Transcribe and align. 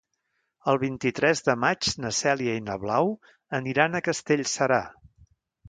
El 0.71 0.79
vint-i-tres 0.83 1.43
de 1.49 1.55
maig 1.65 1.91
na 2.05 2.11
Cèlia 2.21 2.57
i 2.61 2.65
na 2.71 2.79
Blau 2.87 3.13
aniran 3.61 3.95
a 3.95 4.05
Castellserà. 4.11 4.85